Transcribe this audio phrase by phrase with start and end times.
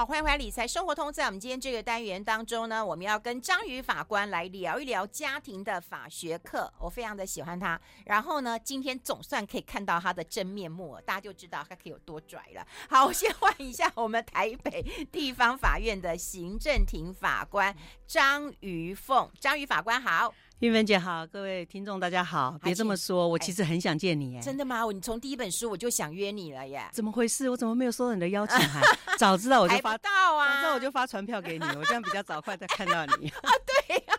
[0.00, 1.12] 好，欢迎回来理财生活通。
[1.12, 6.72] 在我们今天这个单元当中呢，我们要跟张宇法官来聊一聊家庭的法学课。
[6.78, 7.78] 我非常的喜欢他。
[8.06, 12.66] 然后呢，今天总算可以看到他的真面目，大家就知道他可以有多拽了。
[12.88, 14.82] 好，我先换一下我们台北
[15.12, 17.76] 地方法院的行政庭法官
[18.06, 19.30] 张瑜凤。
[19.38, 20.32] 张宇法官好。
[20.60, 22.54] 韵芬姐好，各位听众大家好。
[22.62, 24.40] 别这么说，我其实很想见你耶。
[24.42, 24.84] 真的吗？
[24.84, 26.86] 我你从第一本书我就想约你了耶。
[26.92, 27.48] 怎么回事？
[27.48, 28.82] 我怎么没有收到你的邀请函？
[29.16, 33.30] 早知道我就发到啊，早知道我就发传票给你，我这样比较早快再看到你。
[33.40, 33.50] 啊，
[33.88, 34.14] 对呀。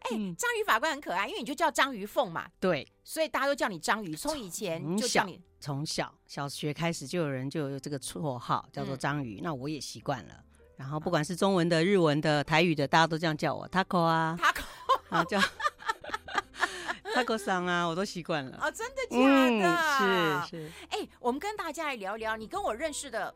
[0.00, 2.48] 哎，章鱼法官很可爱，因为你就叫章鱼凤嘛。
[2.58, 4.12] 对，所以大家都叫你章鱼。
[4.12, 10.34] 从以前就叫你，从小小学开始就有人就有这个绰号叫做章鱼，那我也习惯了。
[10.80, 14.62] 然后不管是中文的、日文的、台语的，大家都这样叫我 Taco 啊，Taco，
[15.10, 15.38] 然后叫
[17.14, 18.58] Taco 桑啊，我都习惯了。
[18.62, 19.18] 哦，真的假
[19.60, 20.46] 的？
[20.48, 20.72] 是是。
[20.88, 23.34] 哎，我们跟大家来聊聊，你跟我认识的，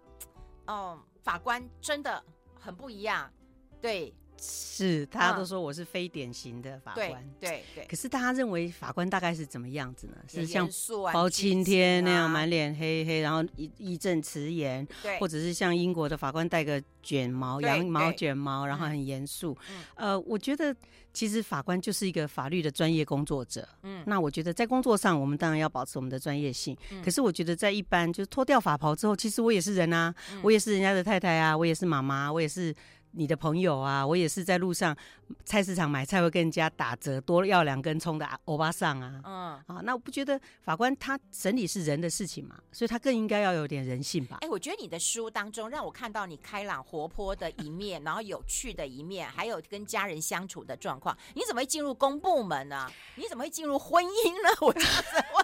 [0.68, 2.24] 嗯，法官真的
[2.58, 3.30] 很不一样，
[3.78, 4.14] 对。
[4.46, 7.86] 是，大家都说我是非典型的法官，嗯、对对，对。
[7.86, 10.16] 可是大家认为法官大概是怎么样子呢？
[10.28, 19.56] 是像啊、包青天那样满脸黑黑，然后一义正辞严，对，或者是像英国的法官戴个卷毛羊毛卷毛，然后很严肃。
[19.94, 20.74] 呃，我觉得
[21.12, 23.66] 其实法官就是一个法律的专业工作者。
[23.84, 26.76] 嗯，那我觉得在工作上，我们当然要保持我们的专业性。
[26.90, 32.74] 嗯、可是我觉得在一般就是脱掉法袍之后，其实我也是人啊，嗯、我也是人家的太太啊，我也是妈妈，我也是。
[33.16, 34.96] 你的朋友啊，我也是在路上
[35.44, 39.20] 菜市场买菜会跟人家打折，多要两根葱的欧巴桑啊。
[39.24, 44.38] 嗯，啊，那我不觉得法官他审理是人的事情嘛，所以他更应该要有点人性吧。
[44.40, 51.16] 哎、欸，我觉得你的书当中让我看到你开朗活泼的一面，然后有趣的一面，还有跟家人相处的状况。
[51.34, 52.90] 你怎么会进入公部门呢？
[53.16, 54.08] 你怎么会进入婚姻
[54.42, 54.56] 呢？
[54.60, 55.43] 我这样子，我我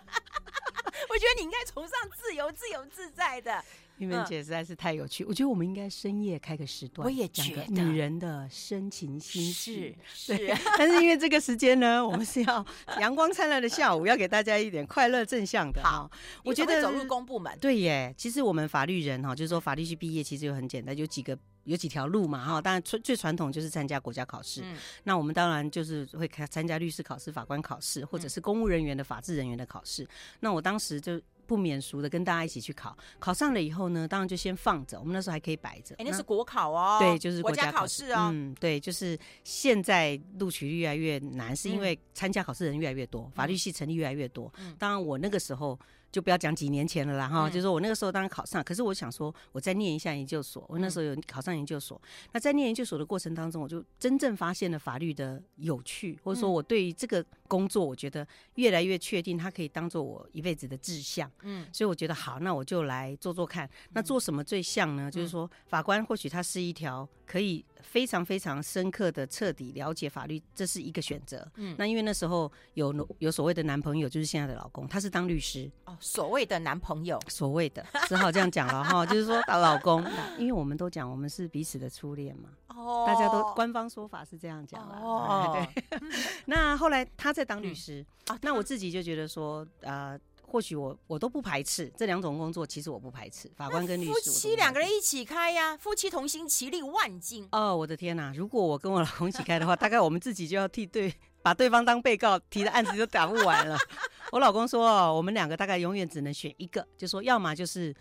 [1.21, 3.63] 觉得你应该崇尚自由、自由自在的。
[3.99, 12.65] 韵芬姐实在是太有趣，我觉得我们应该深夜开个时段，我也觉得女人的深情心事是是， 但是因为这个时间呢， 我们是要
[12.99, 15.83] 阳光灿烂的下午，要给大家一点快乐正向的。
[15.83, 16.11] 好，
[16.43, 18.15] 我觉得走入公部门，对耶。
[18.17, 21.39] 其实我们法律人哈，就是说法律系毕业，其实就很简单，有几个
[21.71, 22.61] 有几条路嘛哈。
[22.61, 24.63] 当然最最传统就是参加国家考试，
[25.05, 30.07] 那我们当然就是会开参加律师考试、法官考试，或者是公务人员的法制人员的考试。
[30.41, 31.21] 那我当时就。
[31.51, 34.97] 不免俗的跟大家一起去考，考上了以后呢，当然就先放着。
[35.01, 35.97] 我们那时候还可以摆着。
[35.97, 36.99] 哎，那是国考哦。
[37.01, 38.31] 对，就是国家考试哦。
[38.33, 44.53] 嗯，对，就是现在录取率越来越难，是因为参加考试人越来越多，法律系成立越来越多。
[44.79, 45.77] 当然，我那个时候。
[46.13, 50.67] 就不要讲几年前了啦哈，嗯、就是说我那个时候当然考上，可是我想说，我再念一下研究所。
[50.69, 61.31] 我那时候有考上研究所，嗯、那在念研究所的过程当中，我就真正发现了法律的有趣，或者说我对于这个工作，我觉得越来越确定，它可以当做我一辈子的志向。
[61.43, 63.69] 嗯，所以我觉得好，那我就来做做看。
[63.93, 65.09] 那做什么最像呢？
[65.09, 71.47] 嗯、就是说，法官或许他是一条可以非常非常深刻的、彻底了解法律，这是一个选择。
[71.57, 75.71] 嗯，那因为那时候有有所谓的男朋友，就是现在的老公，他是当律师。
[75.85, 75.97] 哦。
[76.01, 80.05] 所谓的男朋友，所谓的只好这样讲了哈， 就是说老公，
[80.39, 86.01] 因为我们都讲我们是彼此的初恋嘛，哦，大家都官方说法是这样讲的，哦， 对。
[86.47, 90.19] 那后来他在当律师啊，那我自己就觉得说，呃，
[90.51, 97.49] 或许我我都不排斥这两种工作，其实我不排斥法官跟律师，夫妻两个人一起开呀，夫妻同心，其利万金。
[97.53, 103.79] 哦，我的天哪，如果我跟我老公一起开的话，大概我们自己就要替对把对方当被告，提的案子就打不完了。
[104.33, 107.95] 我老公说：“哦，我们两个大概永远只能选一个，就说要么就是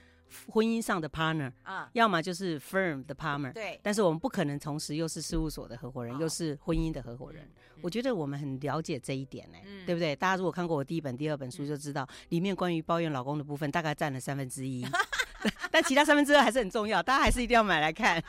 [0.47, 3.51] 婚姻上的 partner 啊，要么就是 firm 的 partner。
[3.53, 7.49] 对，但是我们不可能同时又是事务所的合伙人，又是婚姻的合伙人。
[7.81, 10.15] 我觉得我们很了解这一点呢，对不对？
[10.15, 14.85] 大家如果看过我第一本、第二本书，就知道里面关于抱怨老公的部分大概占了三分之一，
[15.71, 18.21] 但其他三分之二还是很重要，大家还是一定要买来看。”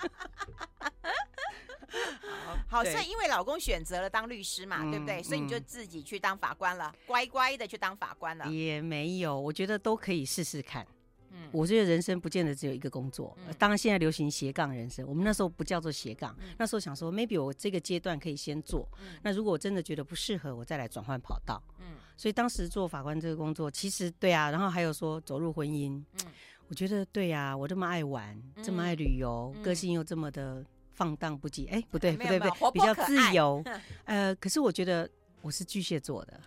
[2.68, 5.20] 好，所以因为老公选择了当律师嘛，对不对？
[5.20, 8.46] 所以你就自己去当法官了，乖乖的去当法官了。
[8.48, 10.86] 也没有，我觉得都可以试试看。
[11.30, 13.36] 嗯，我觉得人生不见得只有一个工作。
[13.58, 18.88] 当然现在流行斜杠人生，我们那时候不叫做斜杠，那时候想说，maybe 我这个阶段可以先做。
[19.22, 21.62] 那如果我真的觉得不适合，我再来转换跑道。
[21.80, 26.02] 嗯，所以当时做法官这个工作，其实对啊，然后还有说走入婚姻。
[26.24, 26.26] 嗯，
[26.68, 30.64] 我觉得对呀，我这么爱玩，这么爱旅游，个性又这么的。
[30.92, 33.64] 放荡不羁，哎，不对，不对，不对，比较自由。
[34.04, 35.08] 呃，可是我觉得
[35.40, 36.38] 我是巨蟹座的，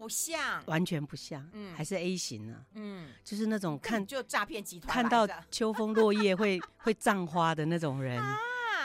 [0.00, 8.18] 不像，完全不像，嗯，还是 A 型呢，嗯，就是那种看就诈骗集团，看到 秋风落叶会会葬花的那种人。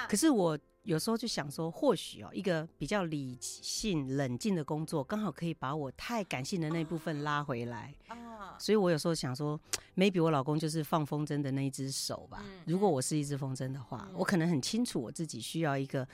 [0.10, 7.96] 可是我有时候就想说，或许哦，一个比较理性、冷静的工作，刚好可以把我太感性的那部分拉回来。
[8.10, 8.58] 啊。
[8.60, 9.58] 所以我有时候想说
[9.96, 12.44] ，maybe 我老公就是放风筝的那一只手吧。
[12.68, 16.06] 如果我是一只风筝的话，我可能很清楚我自己需要一个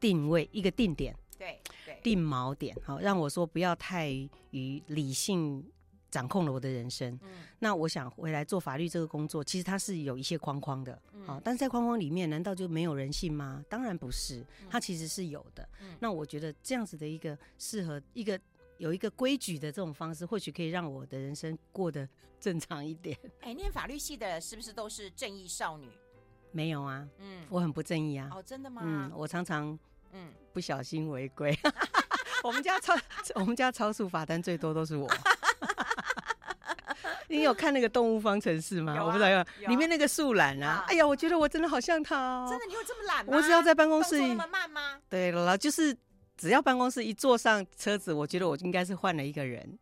[0.00, 4.10] 定位，一个定点，对对，定锚点，好，让我说不要太
[4.50, 5.64] 于理性。
[6.08, 7.28] 掌控了我的人生，嗯、
[7.58, 10.94] 那我想回来做法律这个工作，其实它是有一些框框的，
[11.26, 13.62] 啊、嗯，但是在框框里面，难道就没有人性吗？
[13.68, 15.68] 当然不是，它其实是有的。
[15.82, 18.40] 嗯、那我觉得这样子的一个适合一个
[18.78, 22.08] 有一个规矩的这种方式，或许可以让我的人生过得
[22.40, 23.18] 正常一点。
[23.40, 25.90] 哎，念法律系的是不是都是正义少女？
[26.50, 28.30] 没有啊，嗯，我很不正义啊。
[28.32, 28.80] 哦，真的吗？
[28.84, 29.78] 嗯，我常常
[30.12, 31.56] 嗯不小心违规。
[31.62, 31.72] 嗯、
[32.44, 32.94] 我们家超
[33.36, 35.08] 我们家超速罚单最多都是我。
[37.28, 38.96] 你有看那个动物方程式吗？
[39.04, 42.46] 我不知道，里面那个树懒啊，哎呀，我觉得我真的好像他哦。
[42.48, 43.36] 真的，你有这么懒吗？
[43.36, 44.98] 我只要在办公室里，那么慢吗？
[45.10, 45.94] 对了，就是
[46.36, 49.78] 只要办公室一坐上车子，我觉得我应该是换了一个人。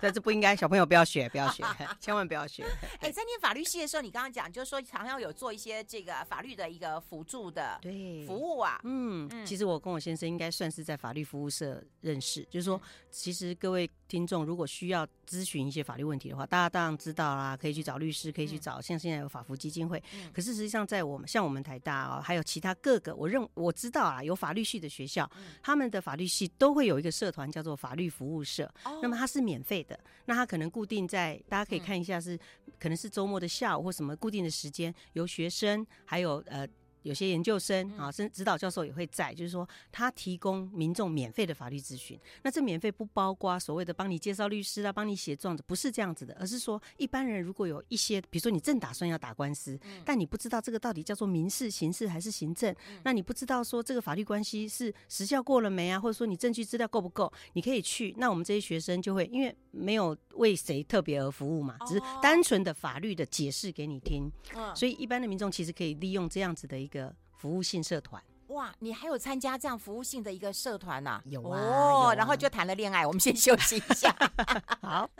[0.00, 1.64] 但这不应该，小朋友不要学，不要学，
[2.00, 2.64] 千万不要学。
[3.00, 8.80] 哎，在念法律系的时候，你刚刚讲就是说，常常有做一些这个法律的一个辅助的对服务啊。
[8.84, 12.80] 嗯，其实我跟我先生应该算是在法律服务社认识，就是说，
[13.10, 20.02] 其实各位听众如果需要咨询一些法律问题的话，大家当然知道啦，可以去找律师，可以去找像现在有法服基金会。
[20.32, 25.28] 可是实际上，在我们像我们台大哦，还有其他各个，我认我知道啊，有法律系的学校，
[25.62, 28.72] 他们的法律系都会有一个社团叫做法律服务社，
[29.02, 29.98] 那么它是免费的。
[30.26, 32.38] 那他可能固定在，大家可以看一下是，
[32.78, 36.68] 可能是周末的下午或什么固定的时间，由学生还有呃。
[37.02, 42.18] 有些研究生啊，甚至指导教授也会在，就是说他提供民众免费的法律咨询。
[42.42, 52.74] 那这免费不包括所谓的帮你介绍律师啊，帮你写状子，不是这样子的，而是说一般人如果有一些，比如说你正打算要打官司，但你不知道这个到底叫做民事、刑事还是行政，
[53.04, 58.14] 那你不知道说这个法律关系是时效过了没啊，或者说你证据资料够不够，你可以去。
[58.18, 64.30] 那我们这些学生就会因为没有为谁特别而服务嘛，只是单纯的法律的解释给你听，
[64.74, 66.97] 所以一般的民众其实可以利用这样子的一个。
[67.36, 71.20] 服务性社团哇，你还有参加这样服务性的一个社团呐？
[71.26, 73.04] 有啊，哦啊、然后就谈了恋爱。
[73.06, 74.14] 我们先休息一下。
[74.80, 75.10] 好。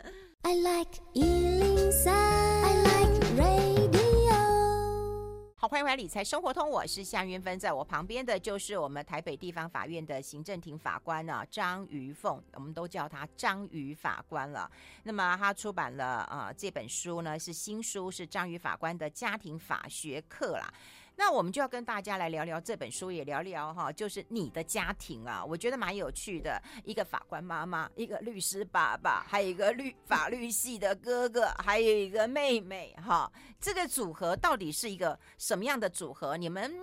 [0.41, 3.99] I like 103, I like radio。
[5.57, 14.71] 好，欢迎回来《理财生活通》，我是夏云芬，在我旁边的就是我们台北地方法院的行政庭法官呢、啊，张瑜凤，我们都叫他张瑜法官了。
[15.03, 20.73] 那么他出版了啊、呃、这本书呢，是新书，是张瑜法官的家庭法学课啦。
[21.19, 26.63] 那我们就要跟大家来聊聊这本书，也聊聊哈，就是你的家庭啊，我觉得蛮有趣的。
[26.85, 33.29] 一个法官妈妈，一个律师爸爸，还有一个律法律系的哥哥，还有一个妹妹，哈，
[33.59, 36.37] 这个组合到底是一个什么样的组合？
[36.37, 36.73] 你们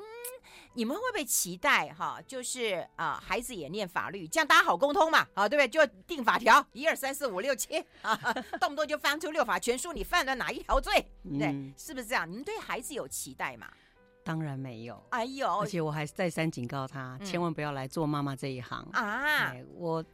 [0.74, 2.20] 你们会不会期待哈？
[2.26, 5.66] 就是啊，孩子也念法律，这样大家好沟通嘛，啊，对不对？
[5.66, 8.14] 就定法条，一二三四五六七啊，
[8.60, 10.92] 动不动就翻出六法全书，你犯了哪一条罪？
[11.38, 12.30] 对，嗯、是不是这样？
[12.30, 13.66] 你们对孩子有期待吗？
[14.26, 15.46] 当然没有，哎呦！
[15.60, 19.54] 而且我还再三警告他，千万不要来做妈妈这一行啊！
[19.76, 20.04] 我，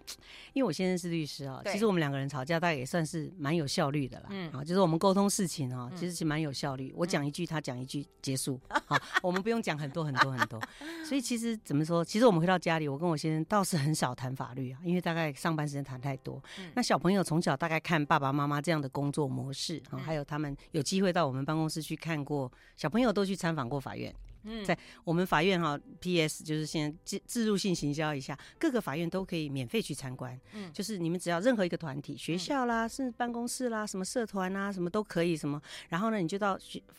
[0.53, 4.27] 因为我先生是律师啊，其实我们两个人吵架，大概也算是蛮有效率的啦。
[4.29, 6.93] 嗯，啊，就是我们沟通事情啊，其实是蛮有效率。
[6.95, 8.61] 我讲一句，他讲一句，结束。
[8.85, 10.61] 好，我们不用讲很多很多很多。
[11.07, 12.05] 所以其实怎么说？
[12.05, 16.39] 其实我们回到家里，我跟我先生倒是很少谈法律啊，因为大概上班时间谈太多。
[16.75, 24.02] 那小朋友从小大概看爸爸妈妈这样的工作模式啊，还有他们有机会到我们办公室去看过，小朋友都去参访过法院。
[24.45, 30.39] 嗯，在我们法院哈，PS 就是先自自入性行销一下，各个法院都可以免费去参观。
[30.53, 35.37] 嗯，就是你们只要任何一个团体，学校啦，甚至办公室啦，什么社团啊，什么都可以。
[35.37, 36.59] 什么，然后呢，你就到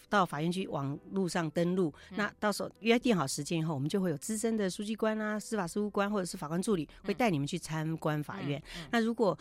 [0.09, 1.93] 到法院去网路上登录。
[2.15, 8.61] 那到时候约定好时间以后，我们就会有资深的书记官啊、司法事务官或者是法官助理会带你们去参观法院。
[8.91, 9.37] 那如果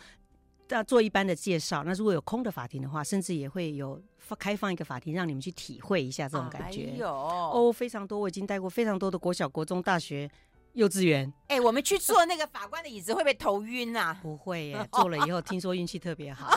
[0.75, 4.01] 要做一般的介绍，那如果有空的法庭的话，甚至也会有
[4.39, 6.95] 开放一个法庭，让你们去体会一下这种感觉。
[6.97, 10.29] 有哦，非常多，我已经带过非常多的国小、国中、大学、
[10.73, 11.31] 幼稚园。
[11.47, 14.17] 哎，我们去坐那个法官的椅子，会不会头晕啊？
[14.21, 16.49] 不会耶，坐了以后听说运气特别好。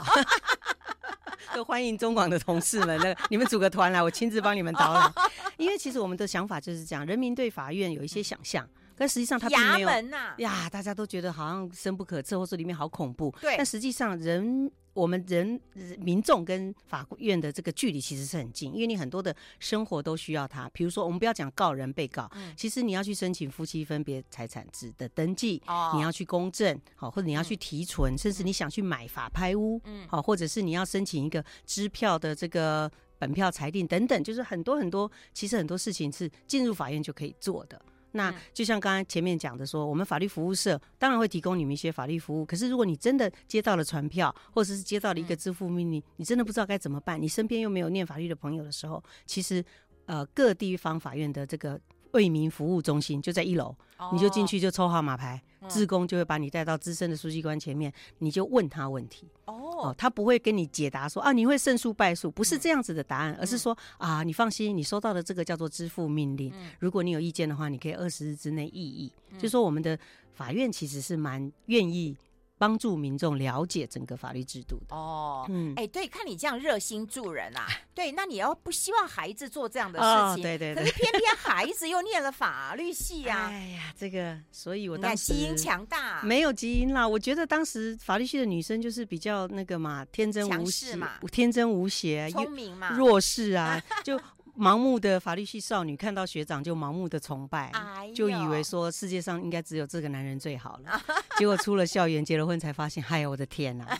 [1.55, 5.13] 都欢迎中广的同事们，那你们组个团来，我亲自帮你们导览。
[5.57, 8.69] 因为其实我们的想法就是这样，人民对法院有一些想象。
[8.97, 13.35] 但实际上，它并没有门呐呀，大家都觉得好像深不可测，或者里面好恐怖。
[13.41, 15.61] 对，但实际上人，我们人
[15.99, 20.67] 民众跟法院的这个距离其实是很近，因为你很多的生活都需要它。
[20.73, 37.79] 比如说，我们不要讲告人、被告，嗯、其实你要去申请夫妻分别财产制的登记，哦、你要去公证，好，或者你要去提存，嗯、甚至你想去买法拍屋，嗯，好，或者是你要申请一个支票的这个本票裁定等等，就是很多很多，其实很多事情是进入法院就可以做的。
[38.17, 42.45] 那就像刚刚前面讲的说，我们法律服务社当然会提供你们一些法律服务。
[42.45, 49.65] 可是如果你真的接到了传票，或者是接到了一个支付命令，你真的不知道该怎么办，你身边又没有念法律的朋友的时候，其实
[50.07, 51.81] 呃各地方法院的这个。
[52.17, 53.75] 为民服务中心就在一楼，
[54.13, 59.29] 你就进去就抽号码牌，志工就会把你带到资深的书记官前面，你就问他问题。
[59.45, 69.13] 哦，他不会跟你解答说啊，你会胜诉败诉，不是这样子的答案，而是说啊，你放心，你收到的这个叫做支付命令，如果你有意见的话，你可以二十日之内异议。
[69.39, 69.99] 就说我们的
[70.33, 72.17] 法院其实是蛮愿意。
[72.59, 74.97] 帮助民众了解整个法律制度的。
[74.97, 94.21] 哦，嗯，哎，对，看你这样热心助人啊， 对，那你要不希望孩子做这样的事情，对对，可是偏偏孩子又念了法律系啊， 哎呀，这个，所以我当时基因强大，没有基因啦，我觉得当时法律系的女生就是比较那个嘛，天真无邪嘛，天真无邪，聪明嘛，弱势啊， 就。
[94.57, 101.01] 盲目的法律系少女看到学长就盲目的崇拜，哎、就以为说世界上应该只有这个男人最好了。
[101.39, 103.99] 结果出了校园结了婚才发现，哎呀，我的天哪！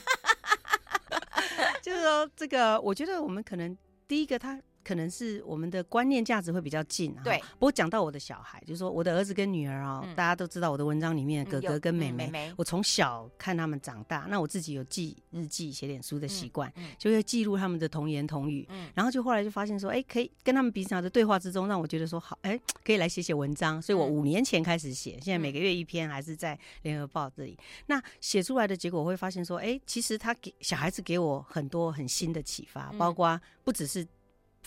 [1.81, 4.59] 就是说这个，我觉得我们可能第一个他。
[4.87, 7.21] 可能是我们的观念价值会比较近啊。
[7.21, 14.25] 对，不过讲到我的小孩，就是说我的儿子跟女儿啊，大家都知道我的文章里面哥哥跟妹妹，我从小看他们长大。
[14.29, 18.65] 那我自己有记日记、写点书的习惯，就会记录他们的童言童语。
[18.93, 23.81] 然后就后来就发现说，哎，可以跟他们平常的对话之中，让我觉得说好，哎，可以来写写文章。
[23.81, 27.57] 所以我五年前开始写，现在每个月一篇，还是在联合报这里。
[27.87, 34.07] 那写出来的结果，我会发现说，哎，其实他给小孩子给我很多很新的启发，包括不只是。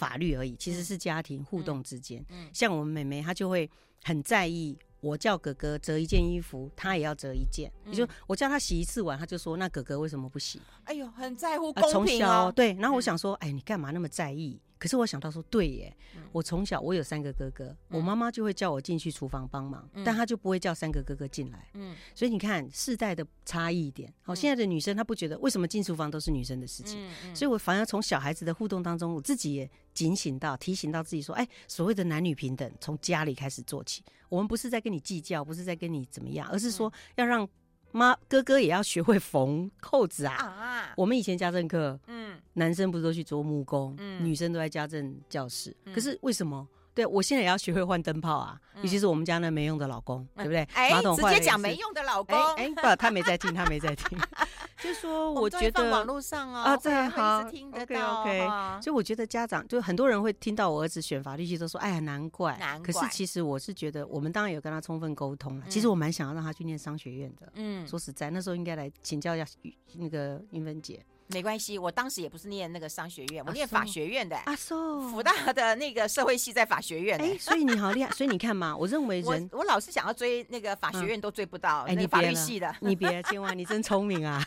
[0.01, 2.25] 法律而已，其实是家庭互动之间。
[2.31, 3.71] 嗯，像我们妹妹，她就会
[4.03, 4.75] 很在意。
[5.03, 7.71] 我叫哥哥折一件衣服，她也要折一件。
[7.85, 12.53] 你就我叫他洗一次碗，他就说：“那哥哥为什么不洗？”哎呦，很在乎公平哦。
[12.55, 14.61] 对，然后我想说，哎，你干嘛那么在意？
[14.81, 15.95] 可是我想到说，对耶，
[16.33, 21.69] 我从小我有三个哥哥，我妈妈就会叫我进去厨房帮忙，但她就不会叫三个哥哥进来。
[21.75, 24.11] 嗯，所以你看世代的差异点。
[24.23, 26.99] 好，现在的女生她不觉得为什么进厨房都是女生的事情，
[27.35, 34.03] 所以我反而从小孩子的互动当中，我自己也警醒到、提醒到自己说，哎，所谓的男女平等从家里开始做起。
[34.31, 37.47] 我们不是在跟你计较，不是在跟你怎么样，而是说要让。
[37.93, 40.35] 妈，哥哥也要学会缝 扣子啊！
[40.35, 45.75] 啊我们以前家政课，嗯，男生不是都去做木工，嗯，女生都在家政教室。
[45.85, 46.67] 嗯、可是为什么？
[47.01, 48.61] 对，我现在也要学会换灯泡啊！
[48.75, 50.69] 嗯、尤其是我们家那没用的老公，对不对？
[50.75, 52.37] 哎，马桶直接讲没用的老公。
[52.57, 54.19] 哎，不，他没在听，他没在听。
[54.83, 58.49] 就说我觉得网络上哦，啊，对，好，OK，OK。
[58.83, 62.57] 所以我觉得家长就很多人会听到我儿子选法律系，都说哎呀，难怪。
[62.59, 62.93] 难怪。
[62.93, 65.67] 可是其实我是觉得，我们当然有跟他充分沟通了。
[65.69, 67.51] 其实我蛮想要让他去念商学院的。
[67.55, 67.87] 嗯。
[67.87, 69.47] 说实在，那时候应该来请教一下
[69.95, 71.03] 那个韵芬姐。
[71.33, 74.37] 没关系，我当时也不是念那个商学院，我念法学院的。
[74.37, 77.21] 啊，说福大的那个社会系在法学院。
[77.21, 78.11] 哎，所以你好厉害。
[78.13, 81.83] 所以你看嘛，我认为人，我老是想要追那个法学院都追不到。
[81.83, 84.45] 哎，你法律系的，你别，千万，你真聪明啊。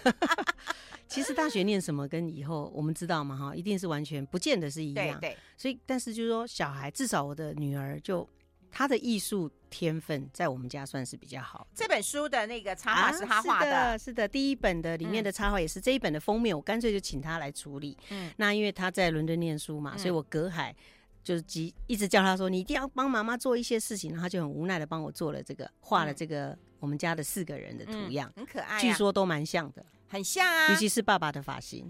[1.07, 5.19] 其实大学念什么跟以后我们知道嘛哈，一定是完全不见得是一样。
[5.19, 5.37] 对对。
[5.57, 8.27] 所以，但是就是说，小孩至少我的女儿就。
[8.75, 11.67] 他的艺术天分在我们家算是比较好。
[11.75, 13.77] 这本书的那个插画是他画的。
[13.77, 17.95] 啊，是的，是的，第一本的里面的插画也是这一本的封面，我干脆就请他来处理。
[18.09, 20.75] 嗯，那因为他在伦敦念书嘛，所以我隔海
[21.23, 31.89] 就是急一直叫他说，你一定要帮妈妈做一些事情，然后他就很无奈的帮我做了这个，画了这个我们家的四个人的图样，很可爱，据说都蛮像的，很像啊，尤其是爸爸的发型。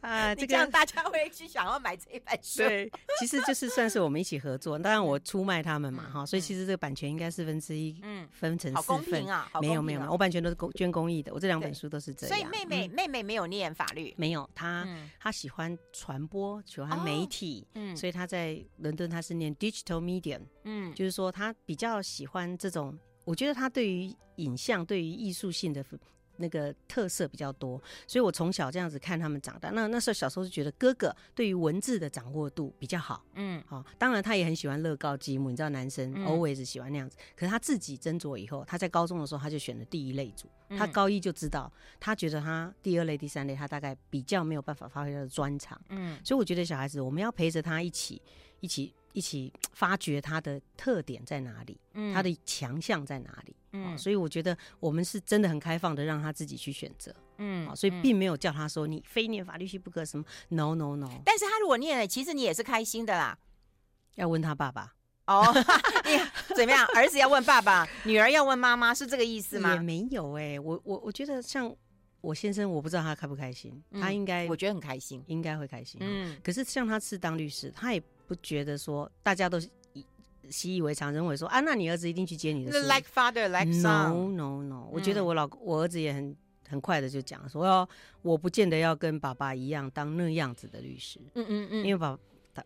[0.06, 2.58] 啊，这样大家会去想要买这一本书。
[2.58, 4.78] 对，其实就是算是我们一起合作。
[4.78, 9.26] 当然我出卖他们嘛，哈，所以其实这个版权应该四分之一，嗯，分成四份。
[9.26, 9.48] 啊！
[9.60, 11.32] 没有没有，我版权都是公捐公益的。
[11.34, 12.36] 我这两本书都是这样。
[12.36, 14.88] 所以妹妹妹妹没有念法律，没有，她
[15.18, 22.98] 她喜欢传播，喜欢媒体，嗯，所以她在伦敦她是念 digital medium，嗯，就是说她比较喜欢这种。
[23.24, 25.84] 我觉得她对于影像，对于艺术性的。
[26.40, 29.70] 那个特色比较多，所以我从小这样子看他们长大。
[29.70, 33.84] 那那时候小时候就觉得哥哥对于文字的掌握度比较好，嗯，好、哦。
[33.98, 37.16] 当然他也很喜欢乐高积木，你知道男生 always 喜欢那样子。
[37.20, 40.48] 嗯、可是他自己斟酌以后，他在高中的时候他就选了第一类组。
[40.68, 46.18] 嗯、他高一就知道，他觉得他第二类、第三类他大概比较没有办法发挥他的专长，嗯。
[46.24, 48.20] 所以我觉得小孩子我们要陪着他一起，
[48.60, 48.94] 一起。
[49.12, 61.08] 一起发掘他的特点在哪里，嗯，他的强项在哪里，嗯，所以我觉得我们是真的很开放的，让他自己去选择，嗯，所以并没有叫他说你非念法律系不可什么，no no no。
[61.24, 63.36] 但是他如果念了，其实你也是开心的啦。
[64.14, 64.94] 要问他爸爸
[65.26, 65.42] 哦，
[66.06, 66.86] 你怎么样？
[66.94, 69.74] 儿子要问爸爸， 女儿要问妈妈，是这个意思吗？
[69.74, 71.74] 也没有哎、欸，我我我觉得像
[72.20, 76.36] 我先生，我不知道他开不开心，嗯、他应该我觉得很开心，应该会开心，嗯。
[76.44, 78.00] 可是像他是当律师，他也。
[78.30, 79.68] 不觉得说大家都是
[80.50, 82.70] 习以为常，认为说啊，那你儿子一定去接你的。
[82.82, 84.08] like father like son。
[84.08, 86.36] No no no，我觉得我老我儿子也很
[86.68, 87.88] 很快的就讲说，哦，
[88.22, 91.18] 我不见得要跟爸爸一样当那样子的律师。
[91.34, 92.16] 嗯嗯嗯，因为爸。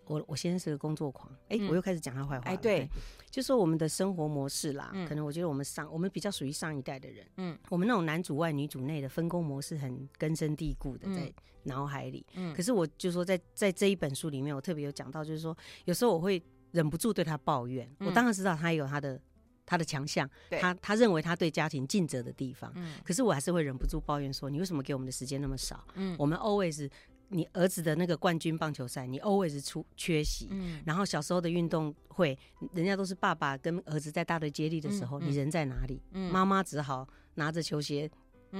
[0.04, 2.88] 我我先生是个工作狂，哎、欸，我又开始讲他坏话对，
[3.30, 11.32] 就说我们的生活模式啦，嗯、可能我觉得我们上我们比较属于上一代的人，嗯，我们那种男主外女主内的分工模式很根深蒂固的在
[11.64, 12.24] 脑海里。
[12.34, 17.88] 嗯，可是我就说在在这一本书里面，我特别有讲到，就是说有时候我会忍不住对他抱怨。
[18.00, 19.20] 嗯、我当然知道他有他的
[19.66, 20.28] 他的强项，
[20.60, 25.84] 他他认为他对家庭尽责的地方，嗯，可是我还是会忍不住抱怨说，你为什么给我们的时间那么少？
[25.94, 26.90] 嗯，我们 always。
[27.28, 30.48] 你儿子的那个冠军棒球赛，你 always 出缺席。
[30.50, 32.38] 嗯，然后小时候的运动会，
[32.72, 36.02] 人家都是爸爸跟儿子在大队接力的时候，嗯嗯、你人在哪里？
[36.12, 38.10] 嗯，妈妈只好拿着球鞋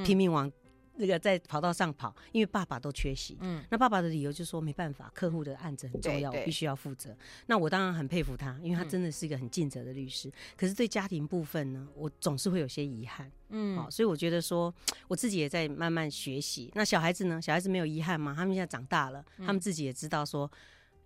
[0.05, 0.51] 拼命往。
[0.97, 3.37] 那个在跑道上跑，因为爸爸都缺席。
[3.41, 7.17] 嗯，那爸爸的理由就是说没办法，客户的案子很重要，我必须要负责。
[7.47, 10.29] 那我当然很佩服他，因为他真的是一个很尽责的律师。
[10.29, 13.31] 嗯、可是对家庭部分呢，我总是会有些遗憾。
[13.49, 14.73] 嗯，好、哦，所以我觉得说，
[15.09, 16.71] 我自己也在慢慢学习。
[16.75, 17.41] 那小孩子呢？
[17.41, 18.35] 小孩子没有遗憾吗？
[18.37, 20.51] 他们现在长大了，他们自己也知道说，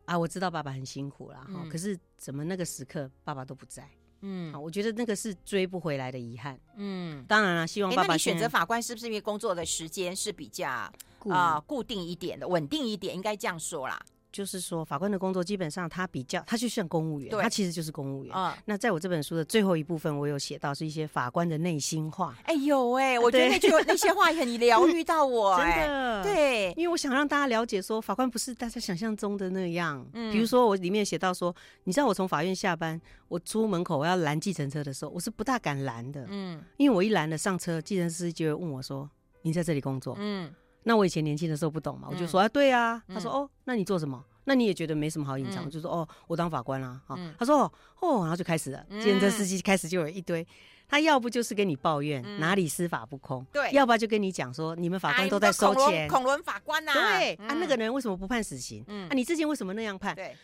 [0.05, 1.37] 啊，我知道爸爸很辛苦了。
[1.39, 3.89] 哈、嗯，可是怎么那个时刻爸爸都不在？
[4.21, 6.59] 嗯，我觉得那个是追不回来的遗憾。
[6.77, 8.09] 嗯，当然了，希望爸爸。
[8.09, 13.15] 那你选择法官是不是因为工作的时间是比较啊固、呃、固定一点的，稳定一点？
[13.15, 14.01] 应该这样说啦。
[14.39, 18.33] 就是说，法官的工作基本上他比较，他就像公务员，对他其实就是公务员。
[18.37, 22.39] 嗯，那在我这本书的最后一部分，我有写到是一些法官的内心话。
[22.45, 26.23] 哎呦哎，我觉得那句那些话很疗愈到我， 真的。
[26.23, 30.07] 对，因为我想让大家了解说，法官不是大家想象中的那样。
[30.13, 31.53] 嗯，比如说我里面写到说，
[31.83, 36.25] 你知道我从法院下班，我出门口我要拦计程车的时候，我是不大敢拦的。
[36.29, 39.11] 嗯，因为我一拦了上车，计程司机就会问我说
[39.43, 40.55] ：“你在这里工作？”嗯。
[40.89, 43.03] 那我以前年轻的时候不懂嘛，我就说啊，对啊。
[43.09, 44.25] 他说哦，那你做什么？
[44.45, 46.99] 那你也觉得没什么好隐藏，我就说哦，我当法官啦。
[47.07, 48.83] 啊，他说哦，然后就开始了。
[48.89, 50.47] 计程车司机开始就有一堆，
[50.89, 58.83] 他要不就是跟你抱怨哪里司法不公，对，要不然就跟你讲说你们法官都在收钱，恐龙法官呐，对啊，那个人为什么不判死刑？
[58.89, 60.15] 嗯啊，你之前为什么那样判？
[60.15, 60.35] 对，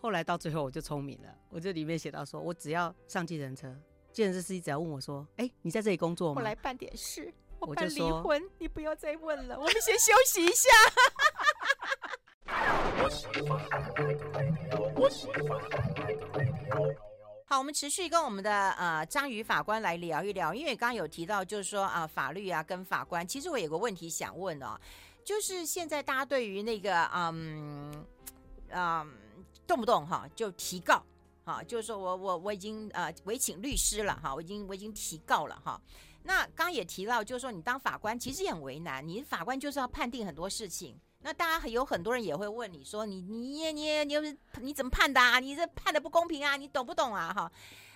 [0.00, 3.72] 后来到最后我就聪明了，我这里面写到说，我只要上计程车，
[4.12, 6.40] 计程车司机只要问我说，哎，你在这里工作吗？
[6.40, 7.32] 我来办点事。
[7.66, 10.68] 我办离婚，你不要再问了，我们先休息一下。
[17.46, 24.78] 好，我们持续跟我们的呃章鱼法官来聊一聊，因为刚刚有提到，就是说啊、呃、法律啊跟法官，其实我有个问题想问哦，
[25.24, 28.04] 就是现在大家对于那个嗯
[28.70, 29.12] 嗯
[29.66, 31.04] 动不动哈就提告，
[31.44, 35.80] 哈，就是说我我我已经呃委请律师了哈，我已经我已经提告了哈。
[36.24, 40.98] 那刚也提到，就是说你当法官其实也很为难，你法官就是要判定很多事情。
[41.24, 45.38] 那大家有很多人也会问你说，你你你你你你怎么判的啊？
[45.38, 46.56] 你这判的不公平啊？
[46.56, 47.32] 你懂不懂啊？
[47.32, 47.52] 哈。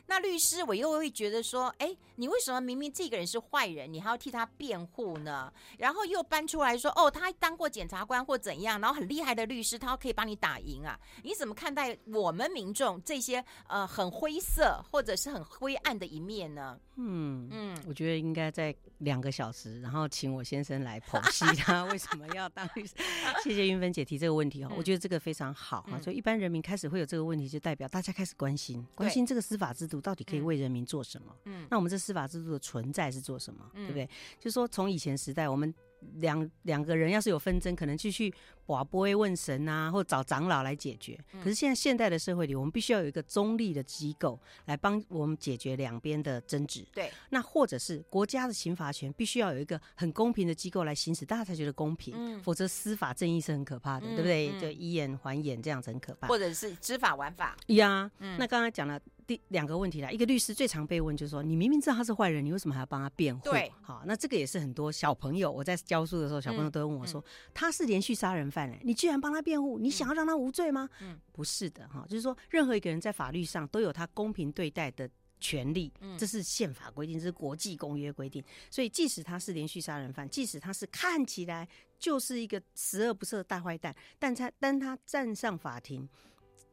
[0.07, 5.53] 那律师，我又会觉得说，哎，你为什么明明这个人是坏人，你还要替他辩护呢？
[5.79, 10.99] 然后又搬出来说，哦，他当过检察官或怎样，然后很厉害的律师，他可以帮你打赢啊？
[11.23, 16.79] 你怎么看待我们民众这些呃很灰色或者是很灰暗的一面呢？
[16.97, 22.95] 嗯嗯，我觉得应该在两个小时，然后请我先生来剖析他为什么要当律师。
[23.45, 26.01] 谢谢云芬姐提这个问题哦，嗯、我觉得这个非常好啊。
[26.01, 30.01] 所以一般人民开始会有这个问题，就代表大家开始关心关心这个司法制度。
[30.01, 31.35] 到底可以为人民做什么？
[31.45, 33.71] 嗯，那我们这司法制度的存在是做什么？
[33.75, 34.07] 嗯、对不对？
[34.39, 35.75] 就是说，从以前时代，我们
[36.15, 38.33] 两两个人要是有纷争，可能继续。
[38.67, 41.17] 寡不会问神啊，或找长老来解决。
[41.41, 46.85] 可是现在现代的社会里，我们必须要有一个中立的机构来帮我们解决两边的争执。
[46.93, 52.13] 对，那或者是国家的刑罚权必须要有一个很公平的机构来行使，大家才觉得公平。
[52.17, 54.51] 嗯，否则司法正义是很可怕的，嗯、对不对？
[54.51, 56.27] 嗯、就以眼还眼这样子很可怕。
[56.27, 57.57] 或者是知法玩法。
[57.69, 63.51] 呀，嗯、那刚才讲了第两个问题啦，一个律师最常被问就是说，你明明知道他是坏人，你为什么还要帮他辩护？
[63.51, 68.73] 对，好，那这个也是很多小朋友，我在教书的时候，小朋友都会问我说，嗯嗯、他是连续杀人犯。
[68.83, 69.79] 你居然帮他辩护？
[69.79, 70.89] 你想要让他无罪吗？
[71.01, 75.11] 嗯，不是的哈，就是说，任何一个人在法律上都有他公平对待的
[75.41, 78.43] 权利，这是宪法规定，这是国际公约规定。
[78.71, 86.09] 所以，即使他是连续杀人犯，即使他是看起来就是一个十恶不赦的大坏蛋，但他当他站上法庭，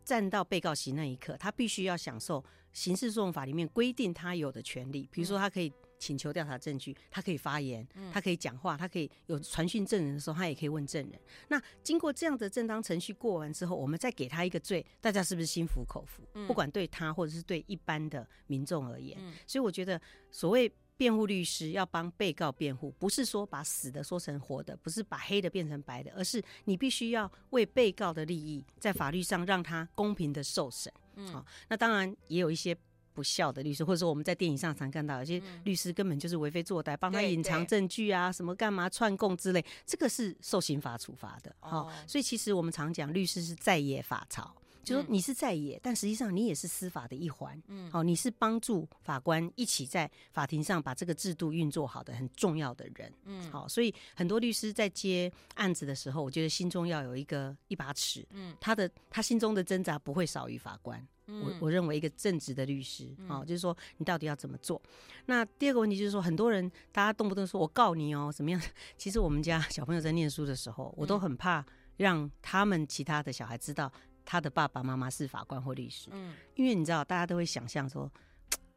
[0.03, 5.71] 站到被告席那一刻，他必须要享受刑事诉讼法里面规定他有的权利，比如说他可以。
[5.99, 11.17] 请求调查证据，他可以发言，他可以讲话，他可以有传讯证人的时候，他也可以问证人。
[11.47, 16.27] 那经过这样的正当程序过完之后，我们再给他一个罪，大家是不是心服口服？
[16.45, 30.91] 不管对他或者是对一般的民众而言，所以我觉得所谓辩护律师要帮被告辩护，不是说把死的说成活的，不是把黑的变成白的，而是你必须要为被告的利益在法律上让他公平的受审。
[31.15, 32.75] 嗯，好，那当然也有一些
[33.13, 41.56] 不孝的律师，或者说我们在电影上常看到有些律师根本就是为非作歹，帮他隐藏证据啊，什么干嘛串供之类，这个是受刑法处罚的。
[41.60, 44.56] 好，所以其实我们常讲律师是在野法曹。
[44.83, 47.61] 就说你是在野，嗯、但实际上你也是司法的一环。
[47.67, 53.11] 嗯，好，你是帮助法官一起在法庭上把这个制度运作好的很重要的人。
[53.25, 58.25] 嗯，好，所以很多律师在接案子的时候，我觉得心中要有一个一把尺。
[58.31, 61.05] 嗯，他的他心中的挣扎不会少于法官。
[61.27, 64.81] 嗯、我我认为一个正直的律师，啊、嗯，就是说你到底要怎么做？
[65.27, 68.61] 那第二个问题就是说，很多人大家动不动说我告你哦，怎么样？
[68.97, 71.65] 其实我们家小朋友在念书的时候，我都很怕
[71.95, 73.89] 让他们其他的小孩知道。
[74.25, 78.12] 他的爸爸妈妈是法官或律师，嗯，因为你知道，大家都会想象说，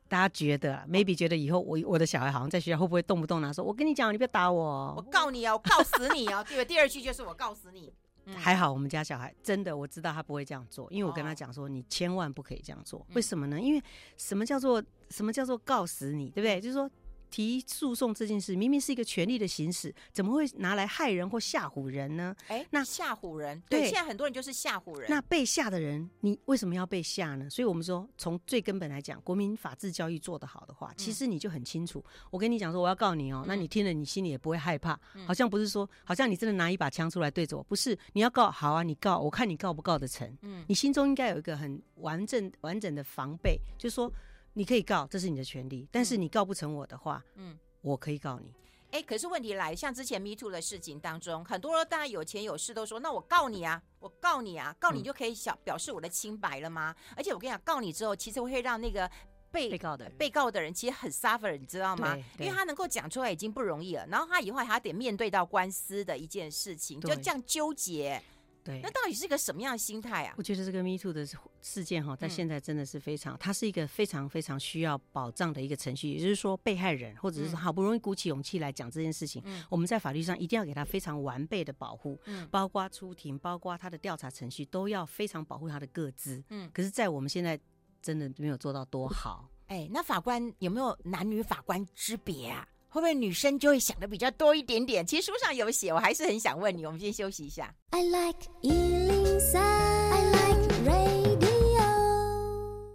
[0.08, 6.64] 大家觉得，maybe 觉得以后我我的小孩好像在学校会不会动不动拿说，我跟你讲，你不要打我，我告你哦，我告死你哦， 对吧？
[6.64, 7.92] 第二句就是我告死你。
[8.28, 13.06] 嗯、还好我们家小孩真的我知道他不会这样做，因为我跟他讲说，你千万不可以这样做。
[13.14, 13.60] 为什么呢？
[13.60, 13.82] 因为
[14.16, 16.60] 什么叫做什么叫做告死你，对不对？
[16.60, 16.90] 就是说。
[17.30, 22.34] 提诉讼这件事明明是一个权利的行使，怎么会拿来害人或吓唬人呢？
[22.48, 25.08] 哎、欸，那吓唬人，对，对，现在很多人就是吓唬人。
[25.10, 27.48] 那被吓的人，你为什么要被吓呢？
[27.50, 31.98] 所以我们说，从最根本来讲，国民法治教育做得好的话，其实你就很清楚。
[31.98, 37.96] 嗯、我跟你讲说，我要告你哦、喔，嗯、那你听了，你心里也不会害怕，好像不是说，好像你真的拿一把枪出来对着我，不是？
[38.12, 40.36] 你要告，好啊，你告，我看你告不告得成。
[40.42, 44.12] 嗯，你心中应该有一个很完整完整的防备，就是说
[44.58, 47.58] 你可以告，这是你的权利，但是你告不成我的话，嗯。
[47.82, 48.52] 我可以告你，
[48.90, 56.92] 哎，可是问题来，像之前 Me Too 的事情当中，很多人大家有钱有势都说，那我告你啊，我告你啊，告你就可以小表示我的清白了吗？
[57.10, 59.08] 嗯、而且我跟你讲，告你之后，其实会让那个
[59.52, 62.16] 被被告的被告的人其实很 suffer，你知道吗？
[62.40, 68.20] 因为他能够讲出来已经不容易了，然后他以后还得面对到官司的一件事情，就这样纠结。
[68.66, 70.34] 对，那到底是一个什么样的心态啊？
[70.36, 71.24] 我觉得这个 Me Too 的
[71.62, 76.14] 事件哈，在现在真的是非常，嗯、它是一个非常非常需要保障的一个程序。
[76.14, 86.68] 也就是说，被害人或者是好不容易鼓起勇气来讲这件事情，嗯、我们在法律上一定要给他非常完备的保护，嗯，包括出庭，包括他的调查程序，都要非常保护他的个资，嗯。
[86.74, 87.56] 可是，在我们现在
[88.02, 89.48] 真的没有做到多好。
[89.68, 92.66] 哎，那法官有没有男女法官之别啊？
[92.96, 95.04] 会不会女生就会想的比较多一点点？
[95.04, 96.86] 其实书上有写，我还是很想问你。
[96.86, 97.70] 我们先休息一下。
[97.90, 101.76] I like 103, I like radio。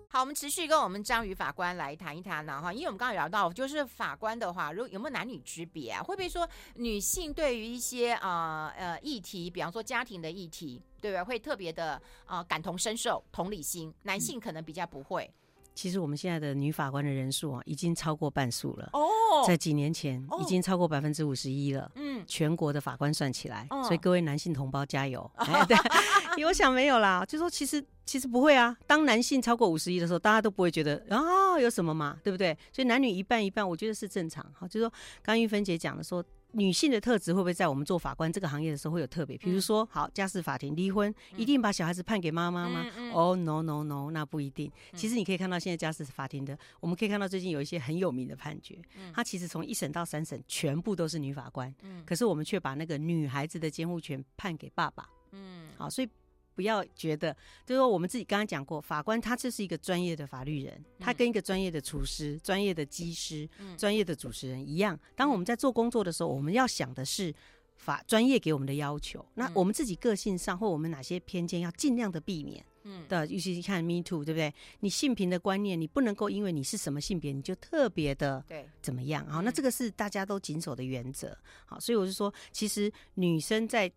[0.10, 6.02] 好，我们持续跟我们章鱼法官来谈一谈呢，哈，因为我们刚刚聊到，就是法官的话，如果有没有男女之别啊？
[6.02, 11.24] 会不会说女性对于一些啊呃，呃议题，比方说家庭的议题，对不对？
[11.24, 11.94] 会特别的
[12.26, 15.32] 啊、呃、感同身受、同理心，男性可能比较不会。
[15.74, 18.90] 其实我们现在的女法官的人数啊，已经超过半数了。
[18.94, 19.02] 哦，
[19.48, 21.92] 在几年前已经超过百分之五十一了。
[21.96, 25.30] 嗯，全国的法官算起来，所以各位男性同胞加油！
[26.46, 28.76] 我想没有啦，就说其实其实不会啊。
[28.88, 32.58] 当男性超过五十一的时候，大家都不会觉得啊有什么嘛，对不对？
[32.72, 34.46] 所以男女一半一半，我觉得是正常。
[34.54, 34.92] 好，就说
[35.22, 36.24] 刚玉芬姐讲的说。
[36.54, 39.38] 女性的特质会不会在我们做法官这个行业的时候会有特别？
[39.38, 42.86] 比如说，好，家事法庭离婚，一定把小孩子判给妈妈吗？
[43.14, 44.70] 哦，no no no，那不一定。
[44.94, 48.78] 其实你可以看到现在家事法庭的，我们可以看到最近有一些很有名的判决，
[49.14, 51.74] 它其实从一审到三审全部都是女法官，
[52.06, 55.10] 可是我们却把那个女孩子的监护权判给爸爸。
[55.32, 56.10] 嗯，好，所以。
[56.62, 65.00] 不要觉得，就是说我们自己刚刚讲过，法官他就是一个专业的法律人，他跟一个专业的厨师、专业的技师、专业的主持人一样。
[65.16, 67.34] 当我们在做工作的时候，我们要想的是
[67.78, 69.26] 法专业给我们的要求。
[69.34, 72.64] 那我们自己个性上或我们哪些偏见要尽量的避免。
[72.84, 74.54] 嗯，的，尤其是看 Me Too，对不对？
[74.82, 79.26] 你性平的观念，你不能够因为你是什么性别，你就特别的对怎么样？
[79.26, 81.36] 好，那这个是大家都谨守的原则。
[81.66, 83.92] 好，所以我就说，其实女生在。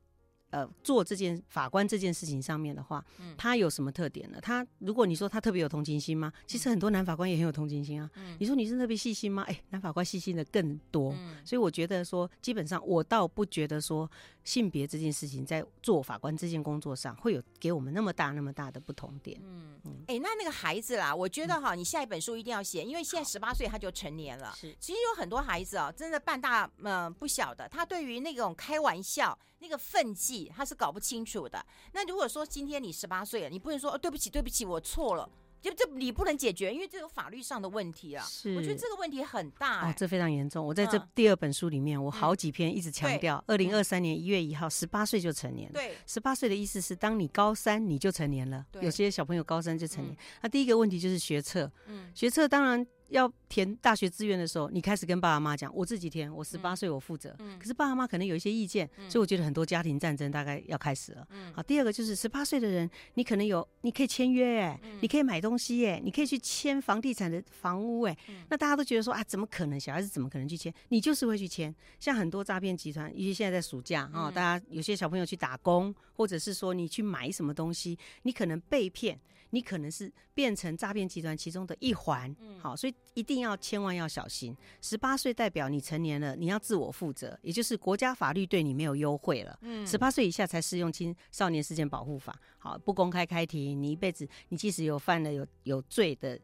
[0.54, 4.38] 呃，做这件法官这件事情上面的话，嗯，他有什么特点呢？
[4.40, 6.32] 他如果你说他特别有同情心吗？
[6.46, 8.08] 其实很多男法官也很有同情心啊。
[8.14, 9.42] 嗯，你说女生特别细心吗？
[9.48, 11.12] 哎，男法官细心的更多。
[11.18, 14.08] 嗯，所以我觉得说，基本上我倒不觉得说
[14.44, 19.40] 性别这件事情在做法官这件工作上会有给我们那么大那么大的不同点。
[19.42, 24.54] 嗯嗯，哎，那那个孩子啦，我觉得哈，你下一本书一定要写，因为现在十八岁他就成年了。
[24.56, 29.36] 是，其实有很多孩子啊，真的半大嗯不小的，他对于那种开玩笑。
[29.60, 31.64] 那个分际他是搞不清楚的。
[31.92, 35.26] 那如果说今天你十八岁了，你不能说哦，对不起，对不起，我错了。
[35.64, 38.22] 就这你不能解决，因为这有法律上的问题啊。
[38.28, 39.90] 是，我觉得这个问题很大，欸。
[39.90, 40.64] 哦，这非常严重。
[40.64, 45.72] 我在这第二本书里面，嗯、我好几篇一直强调，二零二三年一月一号，十八岁就成年。
[45.72, 48.66] 对，十八岁的意思是，当你高三你就成年了。
[48.70, 50.14] 对，有些小朋友高三就成年。
[50.42, 51.70] 那、嗯、第一个问题就是学测。
[51.86, 57.34] 嗯，学测当然要填大学志愿的时候，你开始跟爸爸妈妈讲，我自己填，我十八岁我负责。
[57.38, 61.26] 嗯、可是爸爸妈妈可能有一些意见，嗯、所以我觉得很多家庭战争大概要开始了。
[61.30, 68.16] 嗯、好，第二个就是十八岁的人，你可能有，你可以签约哎，嗯、你可以买东西哎，你可以去签房地产的房屋哎。
[68.28, 69.78] 嗯、那大家都觉得说啊，怎么可能？
[69.78, 70.72] 小孩子怎么可能去签？
[70.88, 71.74] 你就是会去签。
[72.00, 79.20] 像很多诈骗集团，尤其现在在暑假啊，嗯、大家有些小朋友去打工，或者是说你去买什么东西，你可能被骗。
[79.54, 84.54] 你可能是变成诈骗集团其中的一环，嗯，好，所以一定要千万要小心。
[84.82, 89.56] 十八岁代表你成年了，你要自我负责，也就是国家法律对你没有优惠了。
[89.62, 92.36] 嗯，十八岁以下才适用青少年事件保护法。
[92.58, 96.36] 好，不公开开庭，你一辈子，你即使有犯了有有罪的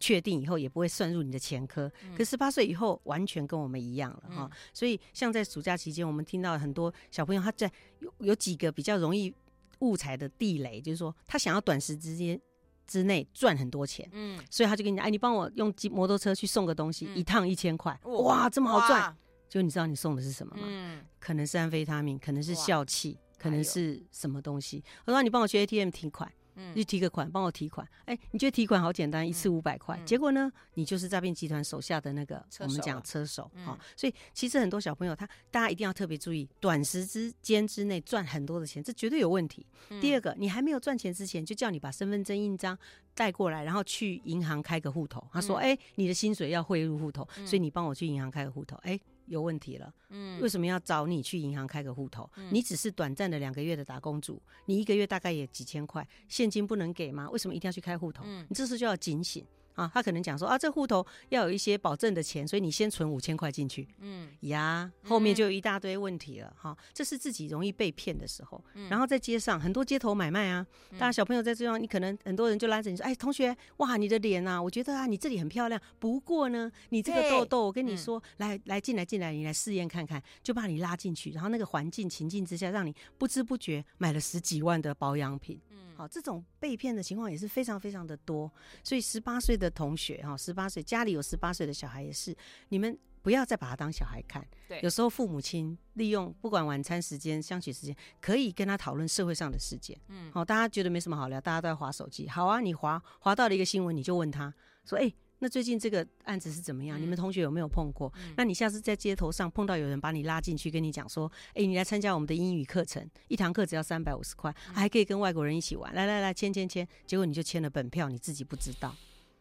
[0.00, 1.92] 确定以后，也不会算入你的前科。
[2.16, 4.50] 可十八岁以后，完全跟我们一样了哈。
[4.72, 9.34] 所以像在暑假期间，我们听到很多小朋友他在有有几个比较容易。
[9.80, 12.40] 误踩的地雷，就是说他想要短时之间
[12.86, 19.16] 之内赚很多钱，嗯，所以他就跟你讲，哎，你帮我用机摩托车去送个东西，嗯、一趟一千块，哇，这么好赚！
[19.48, 20.62] 就你知道你送的是什么吗？
[20.66, 24.82] 嗯，可能是安非他命，可能是笑气，可能是什么东西。
[25.04, 26.30] 他说你帮我去 ATM 提款。
[26.56, 27.86] 嗯，去提个款，帮我提款。
[28.06, 30.00] 哎、欸，你觉得提款好简单，一次五百块。
[30.04, 33.78] 结果呢，你就是诈骗集团手下的那个我们讲车手啊、哦。
[33.96, 39.66] 所以其实很多小朋友他，大家一定要特别注意，短时之间之内赚很多的钱，这绝对有问题。
[39.90, 42.78] 嗯、第二个，你还没有赚钱之前，就叫你把身份证印章
[43.14, 45.24] 带过来，然后去银行开个户头。
[45.32, 48.76] 他说，哎、你的薪水要汇入户头，所以你帮我去银行开个户头。
[48.82, 49.00] 哎、欸。
[49.26, 52.28] 有问题了，嗯，为什么要找你去银行开个户头？
[52.36, 57.28] 嗯、你只是短暂的两个月的打工族，你一个月大概也几千块，现金不能给吗？
[57.30, 58.24] 为什么一定要去开户头？
[58.26, 59.44] 嗯、你这时就要警醒。
[59.76, 66.76] 啊，他可能讲说啊，这户头要有一些保证的钱，所以你先存五千块进去，嗯呀，后面就有一大堆问题了哈、嗯。
[66.92, 68.62] 这是自己容易被骗的时候。
[68.74, 75.80] 嗯、然后在街上很多街头买卖啊，大家小朋友在这样，你可能很多人就拉着你说，哎，同学，哇，你的脸啊，我觉得啊，你这里很漂亮。
[75.98, 85.60] 不过呢，你这个痘痘，我跟你说，嗯、来来进来进来，你来试验看看，就把你拉进去，然后那个环境情境之下，让你不知不觉买了十几万的保养品。
[85.96, 88.52] 好，这种被骗的情况也是非常非常的多，
[88.84, 92.36] 所以十八岁的同学哈，十八岁家里有十八岁的小孩也是，
[92.68, 94.46] 你们不要再把他当小孩看。
[94.68, 99.98] 对，有时候父母亲利用不管晚餐时间、相处时间，可以跟他讨论社会上的事件。
[100.08, 102.28] 嗯，好，大家觉得没什么好聊，大家都在划手机。
[102.28, 104.54] 好啊，你划划到了一个新闻，你就问他
[104.84, 106.98] 说：“哎。”那最近这个案子是怎么样？
[106.98, 108.12] 嗯、你们同学有没有碰过？
[108.16, 115.94] 嗯、那你下次在街头上碰到有人把你拉进去，跟你讲说：“哎、欸，你来参加我们的英语课程，一堂课只要三百五十块，还可以跟外国人一起玩。
[115.94, 118.94] 来来来，签签签。”结果你就签了本票，你自己不知道。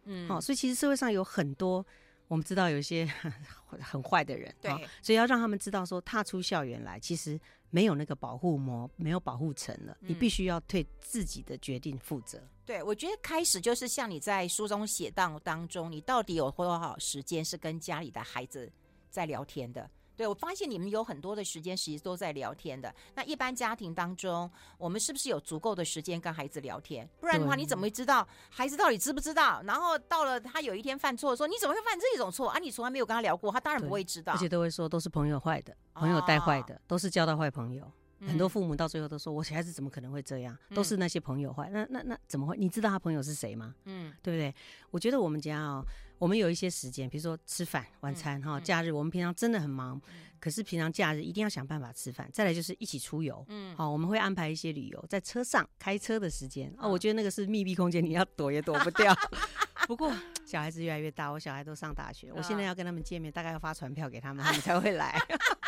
[0.06, 1.86] 嗯，好、哦，所以其实社会上有很多。
[2.28, 3.08] 我们知道有一些
[3.80, 12.42] 很坏的人，对、哦，所以要让他们知道说，踏出校园来，其实没有那个保护膜，没有保护层了，嗯、你必须要对自己的决定负责。
[12.66, 18.72] 对，我觉得开始就是像你在书中写到当中，你到底有多少时间是跟家里的孩子
[19.10, 19.88] 在聊天的？
[20.18, 22.94] 对，我发现你们有很多的时间其实都在聊天的。
[23.14, 27.08] 那一般家庭当中，我们是不是有足够的时间跟孩子聊天？
[27.20, 29.62] 不然的话，你怎么会知道孩子到底知不知道？
[29.64, 32.58] 然后到了他有一天犯错，说你怎么会犯这种错啊？
[32.58, 34.32] 你从来没有跟他聊过，他当然不会知道。
[34.32, 37.92] 而且都会说都是朋友坏的，朋友带坏的，哦、都是交到坏朋友。
[38.20, 40.58] 嗯、很多父母到最后都说，我小孩子怎么可能会这样？
[40.74, 41.70] 都是那些朋友坏。
[41.72, 42.58] 那那那怎么会？
[42.58, 43.76] 你知道他朋友是谁吗？
[43.86, 44.54] 嗯，对不对？
[44.92, 45.86] 我觉得我们家哦，
[46.18, 50.02] 我们有一些时间，比如说吃饭、晚餐哈，假日我们平常真的很忙。
[50.38, 59.16] 可是平常假日一定要想办法吃饭，再来就是一起出游，嗯，好，我们会安排一些旅游，在车上开车的时间，哦，我觉得那个是密闭空间，你要躲也躲不掉。
[59.88, 60.14] 不过
[60.46, 65.20] 小孩子越来越大，我小孩都上大学，我现在要跟他们见面，大概要发传票给他们，他们才会来。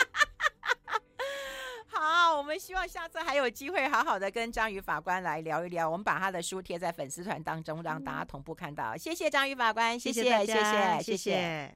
[1.99, 8.95] 好，我们希望下次还有机会好好的跟章鱼法官来聊一聊，我们把他的书贴在粉丝团当中，让大家同步看到。
[8.95, 11.73] 谢谢章鱼法官，谢谢，谢谢，谢谢。